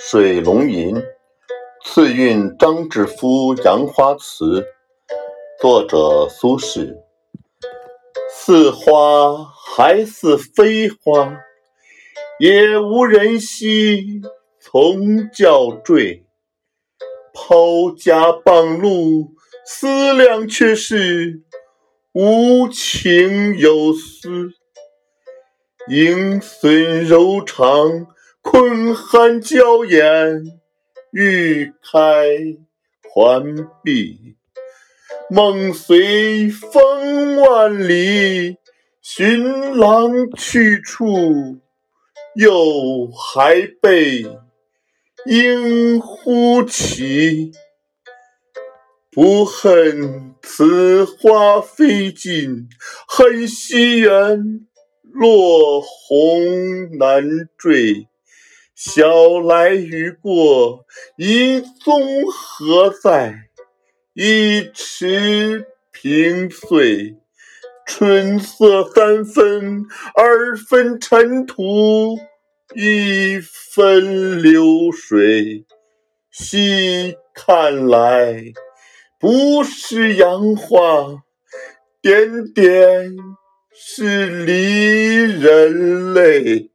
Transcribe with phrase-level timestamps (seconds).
[0.00, 1.02] 水龙吟，
[1.84, 4.66] 次韵张志夫杨花词，
[5.60, 6.96] 作者苏轼。
[8.28, 11.38] 似花还似非花，
[12.38, 14.20] 也无人惜
[14.60, 16.26] 从教坠。
[17.32, 19.34] 抛家傍路，
[19.64, 21.42] 思量却是
[22.12, 24.50] 无情有思。
[25.88, 28.08] 迎孙柔肠。
[28.54, 30.60] 困寒娇艳，
[31.10, 32.28] 欲开
[33.02, 34.36] 还闭。
[35.28, 38.56] 梦随风万里，
[39.02, 41.58] 寻郎去处，
[42.36, 44.22] 又还被
[45.26, 47.50] 莺呼起。
[49.10, 52.68] 不恨此花飞尽，
[53.08, 54.64] 恨西园
[55.12, 58.06] 落红难缀。
[58.74, 60.84] 晓来雨过，
[61.16, 63.48] 一宗何在？
[64.14, 67.16] 一池萍碎。
[67.86, 72.18] 春色三分，二分尘土，
[72.74, 75.64] 一分流水。
[76.32, 78.42] 细看来，
[79.20, 81.22] 不是杨花，
[82.02, 83.14] 点点
[83.72, 86.73] 是离人泪。